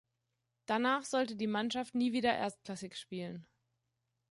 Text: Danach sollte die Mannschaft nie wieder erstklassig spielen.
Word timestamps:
Danach 0.65 1.03
sollte 1.05 1.35
die 1.35 1.45
Mannschaft 1.45 1.93
nie 1.93 2.11
wieder 2.11 2.33
erstklassig 2.33 2.97
spielen. 2.97 3.45